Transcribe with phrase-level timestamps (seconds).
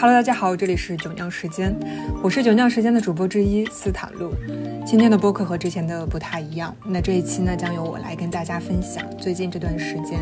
[0.00, 1.74] Hello，大家好，这里是酒酿时间，
[2.22, 4.32] 我是酒酿时间的主播之一斯坦路。
[4.86, 10.20] 今天的播客和之前的不太一样，那这一期呢，将由我来跟大家分享最近这段时间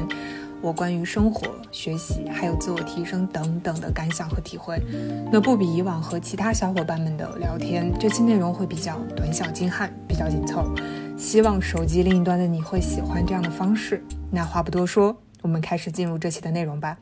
[0.62, 4.81] 我关于生活、学习还有自我提升等等的感想和体会。
[5.31, 10.65] 那不比以往和其他小伙伴们的聊天，这期内容会比较短小精悍，比较紧凑。
[11.19, 14.03] 希望手机另一端的你会喜欢这样的方式。
[14.31, 16.97] 那话不多说，我们开始进入这期的内容吧。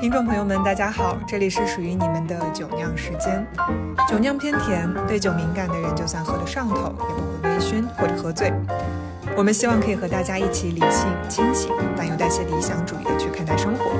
[0.00, 3.44] 听众朋友们，大家好，这里是属于你们的酒酿时间。
[4.08, 8.52] 酒酿偏甜，对酒敏感的人就算喝得上头，也不会微醺或者喝醉。
[9.36, 13.90] 我们希望可以和大家一起理性、清醒，但又带些理想主义的去看待生活。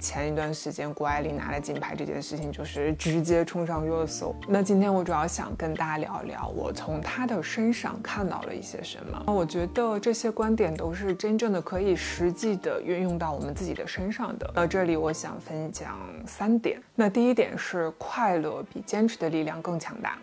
[0.00, 4.34] 前一段时间，谷爱凌拿了金牌这件事情，就是直接冲上热搜。
[4.48, 9.32] 那今天我主要想跟大家聊聊，我从她的身上看到了一些什么。
[9.32, 14.50] 我觉得这些观点都是真正的可以实际的运用到我们自己的身上的。
[14.54, 16.80] 那这里我想分享三点。
[16.94, 20.18] 那第一点是，快乐比坚持的力量更强大。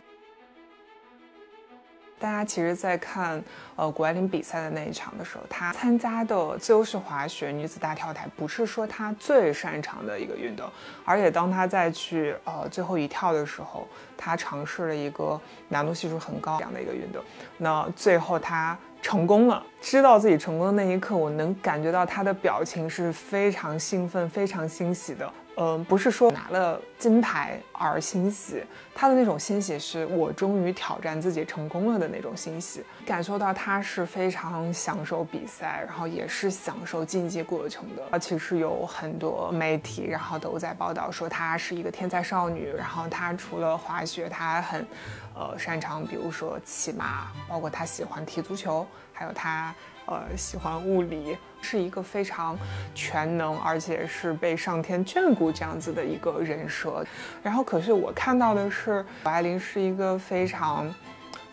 [2.20, 3.44] 大家其实，在看
[3.76, 10.68] 呃谷爱凌比赛的那一场的时候，她参加的自由式滑雪女子大跳台，不是说她最擅长的一个运动，
[11.06, 17.24] 而且当她在去呃最后一跳的时候，她尝试了一个难度系数很高这样的一个运动，
[17.58, 19.64] 那最后她成功了。
[19.80, 25.32] 知道自己成功的那一刻，我能感觉到她的表情是非常兴奋、非常欣喜的。
[25.60, 28.64] 嗯，不是说拿了金牌而欣喜，
[28.94, 38.20] 他的那种欣喜是我终于挑战自己成功了的那种欣喜，感受到他是非常享受比赛，然后也是享受竞技过程的。
[38.20, 44.88] 其实有很多媒体，然后都在报道说她是一个天才少女，然后她除了滑雪，她还很，
[45.34, 49.74] 呃，擅长比如说骑马，包括她喜欢踢足球，还有她。
[50.08, 52.58] 呃，喜欢物理，是一个非常
[52.96, 57.06] 全能，而且是被上天眷顾这样子的一个人设。
[57.44, 60.94] 然后，可是我看到的是，谷爱凌是一个非常。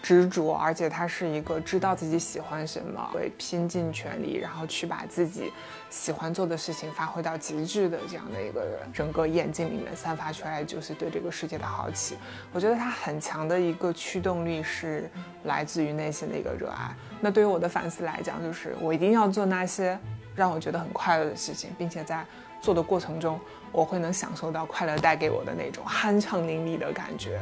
[0.05, 5.51] 执着，而且他是一个知道自己喜欢什么，会拼尽全力，然后去把自己
[5.89, 8.81] 喜欢做的事情发挥到极致的这样的一个人。
[8.93, 12.19] 整个眼睛里面散发出来就是对这个世界的好奇。
[12.53, 15.11] 我觉得他很强的一个驱动力是
[15.45, 16.95] 来自于内心的一个热爱。
[17.19, 19.99] 那对于我的反思来讲，就是我一定要做那些
[20.35, 22.23] 让我觉得很快乐的事情，并且在
[22.61, 23.41] 做的过程中，
[23.73, 27.41] 我会能享受到快乐带给我的那种酣畅淋漓的感觉。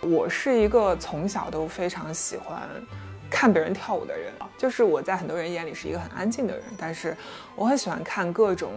[0.00, 2.68] 我是一个从小都非常喜欢
[3.28, 7.16] 看别人跳舞的人，就是我在很多人眼里是一个很安静的人，但是
[7.56, 8.70] 我很喜欢看各种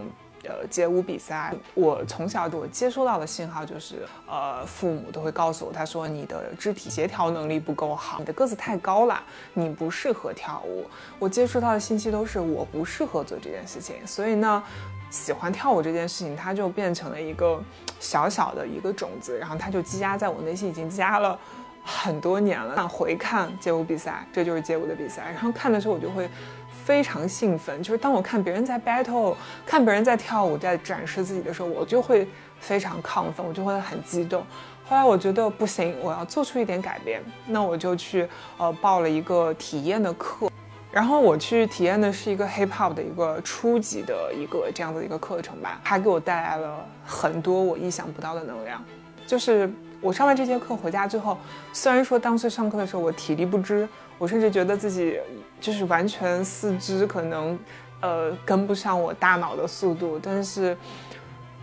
[0.44, 1.54] 呃街舞比赛。
[1.74, 9.22] 我从小我接收到的信号就是，呃，父母都会告诉我，他说你的肢体协调能力不够好，你的个子太高了，
[9.54, 10.84] 你不适合跳舞。
[11.18, 14.62] 我接收到的信息都是我不适合做这件事情，所以呢。
[15.12, 17.62] 喜欢跳舞这件事情，它就变成了一个
[18.00, 21.38] 小小的一个种子，然后它就积压在我内心，已经积压了
[21.84, 22.72] 很多年了。
[22.74, 25.30] 那回看街舞比赛，这就是街舞的比赛。
[25.30, 26.26] 然后看的时候，我就会
[26.84, 27.82] 非常兴奋。
[27.82, 29.36] 就是当我看别人在 battle，
[29.66, 32.26] 看别人在跳舞，在展示自己的时候，我就会
[32.58, 34.42] 非常亢奋，我就会很激动。
[34.88, 40.50] 后来我觉得不行，我要做出一点改变，那我就去呃报了一个体验的课。
[40.92, 48.78] 然后我去体验的是一个 hip hop 的一个初级的一个这样的一个课程吧，它给我带来了很多我意想不到的能量。
[49.26, 49.72] 就是
[50.02, 51.38] 我上完这节课回家之后，
[51.72, 53.88] 虽然说当时上课的时候我体力不支，
[54.18, 55.18] 我甚至觉得自己
[55.58, 57.58] 就是完全四肢可能，
[58.02, 60.76] 呃跟不上我大脑的速度，但是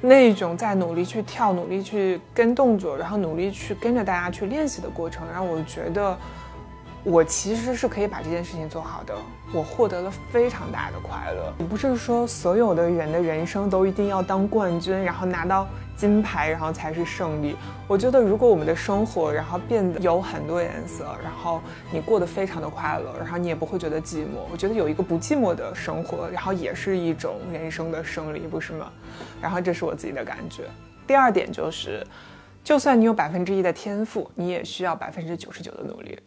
[0.01, 6.17] 那种在努力去跳、努力去跟动作，然后努力去跟着大家去练习的过程，让我觉得。
[7.03, 9.15] 我其实是可以把这件事情做好的，
[9.53, 11.65] 我获得了非常大的快乐。
[11.65, 15.65] 不是说所有的人的人生都一定要当冠军，然后拿到
[15.95, 17.55] 金牌，然后才是胜利。
[17.87, 24.43] 我觉得如果我们的生活然后变得有很多颜色，然后你过得非常的快乐，然后你也不会觉得寂寞。
[24.51, 28.91] 我觉得有一个不寂寞的生活，然后也是一种人生的胜利，不是吗？
[29.41, 30.65] 然后这是我自己的感觉。
[31.07, 32.05] 第二点就是，
[32.61, 36.19] 就算你有百分之一的天赋，你也需要百分之九十九的努力。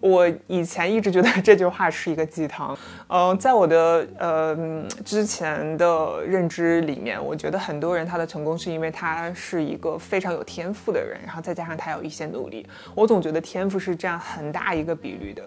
[0.00, 2.76] 我以前一直觉得这句话是一个鸡汤，
[3.08, 4.56] 嗯， 在我的呃
[5.04, 12.66] 之前的认知里面，我觉得很多人他的成功是因为他是一个非常有天赋的人，然后再加上他有一些努力。
[12.94, 15.42] 我总觉得天赋是占很大一个比率的。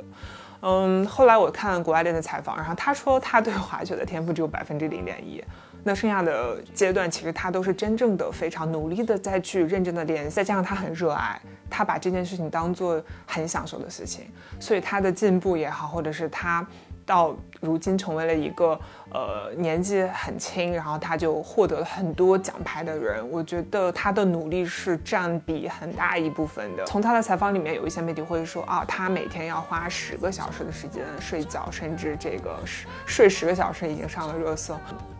[0.61, 5.43] 嗯，后来我看国外的采访，然后他说他对滑雪的天赋只有百分之零点一，
[5.83, 11.39] 那剩下的阶段其实他都是真正的非常努力的再去认真的练，再加上他很热爱，
[11.69, 14.25] 他把这件事情当做很享受的事情，
[14.59, 16.65] 所以他的进步也好，或者是他。
[17.05, 18.79] 到如今成为了一个
[19.11, 23.27] 呃年纪很轻，然后他就获得了很多奖牌的人。
[23.29, 26.85] 我觉得他的努力是占比很大一部分的。
[26.85, 34.77] 从他的采访里面，有一些媒体会说啊，他每天要花十个小时的时间睡觉，甚至这个睡睡十个小时已经上了热搜。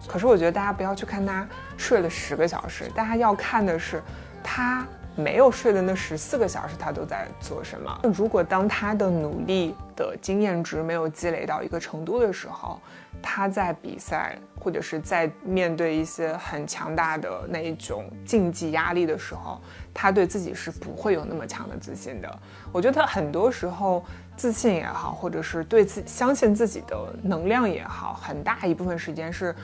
[0.08, 1.48] 可是我觉得大家不要去看他
[1.78, 4.02] 睡了十个小时，大家要看的是
[4.44, 4.86] 他。
[5.16, 8.00] 没有睡的那十四个小时，他都在做什么？
[8.16, 12.80] 如果当他的努力的经验值没有积累到一个程度的时候，
[13.22, 19.62] 他在比赛或者是在面对一些很强大的那一种竞技压力的时候，
[19.94, 22.40] 他对自己是不会有那么强的自信的。
[22.72, 24.04] 我觉得他很多时候
[24.36, 29.56] 自信也好，或者是对自相信自己的能量也好，很大一部分时间是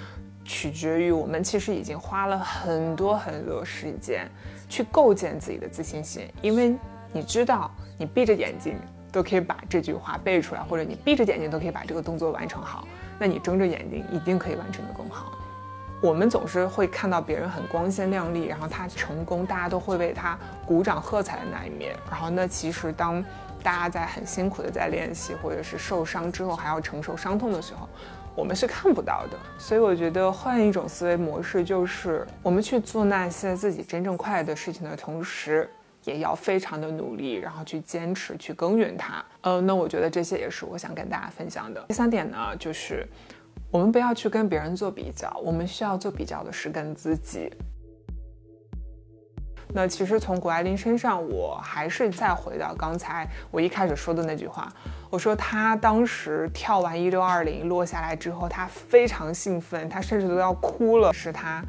[0.50, 4.28] 取决于我们其实已经花了很多很多时间。
[4.68, 6.76] 去构建自己的自信心，因为
[7.12, 8.76] 你知道，你闭着眼睛
[9.12, 12.88] 都可以把这句话背出来，或者你闭着眼睛都可以把这个动作完成好，
[13.18, 15.32] 那你睁着眼睛一定可以完成的更好。
[16.04, 20.38] 我们总是会看到别人很光鲜亮丽，然后他成功，大家都会为他
[20.68, 21.96] 鼓掌喝彩的那一面。
[22.12, 23.26] 然后，那其实当
[23.64, 27.90] 大家在很辛苦的在练习，或者是受伤之后还要承受伤痛的时候。
[28.40, 35.70] 我们是看不到的，所以我觉得换一种思维模式，就是我们去做那些自己真正快乐的事情的同时，
[36.06, 39.22] 也要非常的努力，然后去坚持，去耕耘它。
[39.42, 41.84] 呃，那我觉得这些也是我想跟大家分享的。
[41.90, 43.06] 第三点呢，就是
[43.70, 47.52] 我们不要去跟别人做比较，我们需要做比较的是跟自己。
[49.72, 54.72] 那其实从谷爱凌身上，我还是再回到刚才我一开始说的那句话，
[55.10, 61.14] 我说她当时跳完一六二零落下来之后，她非常兴奋，她甚至都要哭了。
[61.14, 61.64] 是她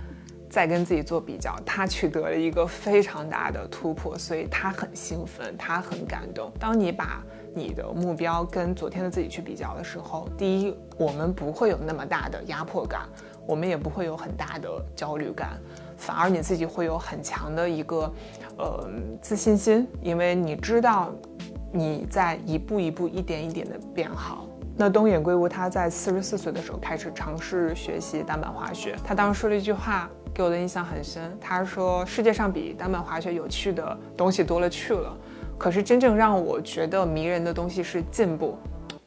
[0.48, 6.50] 在跟自己做比较，她取得了一个非常大的突破，所以她很兴奋，她很感动。
[6.58, 7.22] 当你把
[7.54, 13.02] 你的目标跟昨天的自己去比较的时候，第一，我们不会有那么大的压迫感，
[13.46, 15.60] 我们也不会有很大的焦虑感。
[16.00, 18.12] 反而你自己会有很强的一个，
[18.56, 18.88] 呃，
[19.20, 21.12] 自信心，因为你知道
[21.70, 24.46] 你在一步一步、一点一点的变好。
[24.76, 35.14] 那东野圭吾他在四十四岁的时候开始尝试学习单板滑雪，他当时说了一句话给我的印象很深，他说：“世界上比单板滑雪有趣的东西多了去了，
[35.58, 38.56] 可是真正让我觉得迷人的东西是进步。”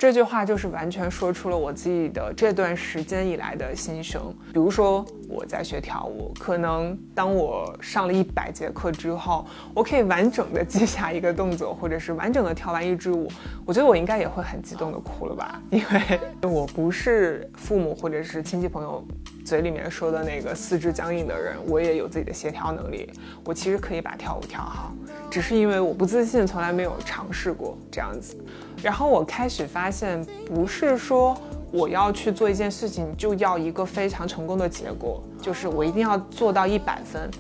[0.04, 4.22] 这句话就是完全说出了我自己的这段时间以来的心声。
[4.52, 13.32] 比如说，我在学跳舞，可能当我上了一百节课之后，我可以完整的记下一个动作，或者是完整的跳完一支舞，
[13.66, 15.62] 我觉得我应该也会很激动的哭了吧？
[15.70, 16.20] 因为
[16.52, 19.02] 我不是父母或者是亲戚朋友
[19.46, 23.10] 嘴里面说的那个四肢僵硬的人，我也有自己的协调能力，
[23.46, 24.94] 我其实可以把跳舞跳好，
[25.32, 28.36] 只是因为我不自信，从来没有尝试过这样子。
[28.84, 31.36] 然后我开始发现，不是说
[31.72, 37.32] 我要去做一件事情就要一个非常成功的结果，就是我一定要做到一百分，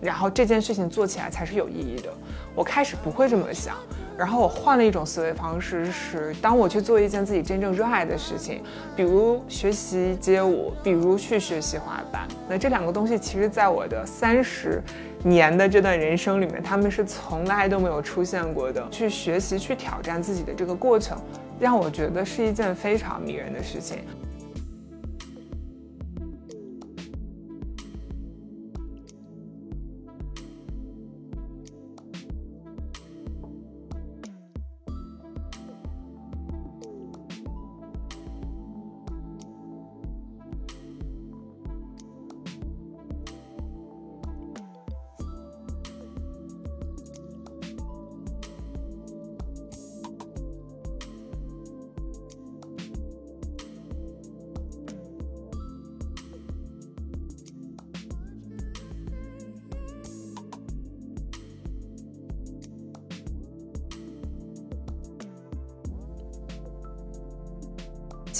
[0.00, 2.10] 然后这件事情做起来才是有意义的。
[2.54, 3.76] 我开始不会这么想。
[4.18, 8.62] 然后我换了一种思维方式，是当我去做一件自己真正热爱的事情，
[8.94, 12.28] 比如学习街舞，比如去学习滑板。
[12.46, 14.82] 那这两个东西，其实在我的三十
[15.24, 18.86] 年的这段人生里面，他们是从来都没有出现过的。
[18.90, 21.16] 去学习、去挑战自己的这个过程，
[21.58, 24.00] 让我觉得是一件非常迷人的事情。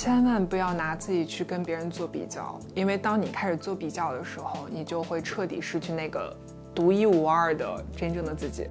[0.02, 6.34] 千万不要拿自己去跟别人做比较，因为当你开始做比较的时候，你就会彻底失去那个
[6.74, 8.66] 独一无二的真正的自己。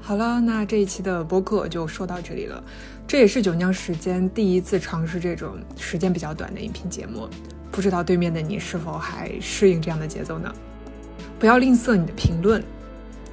[0.00, 2.60] 好了，那这一期的播客就说到这里了。
[3.06, 7.28] 这也是九酿时间第一次尝试这种时间比较短的音频节目，
[7.70, 10.52] 不知道对面的你是否还适应这样的节奏呢？
[11.38, 12.60] 不要吝啬你的评论。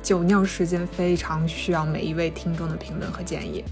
[0.03, 3.65] 酒酿时间非常需要每一位听众的评论和建议，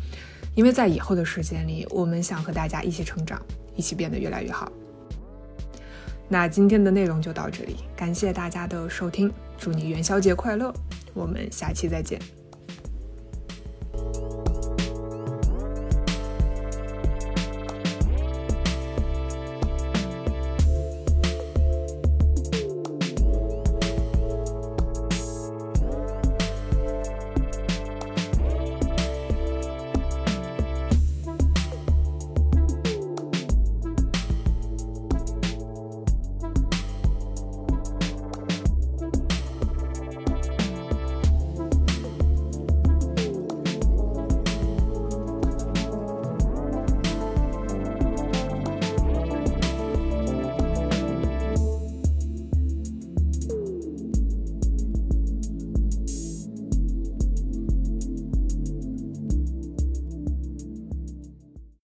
[0.55, 3.41] 因为在以后的时间里，我们想和大家一起成长，
[3.75, 4.71] 一起变得越来越好。
[6.29, 10.73] 那今天的内容就到这里，感谢大家的收听，祝你元宵节快乐，
[11.13, 12.19] 我们下期再见。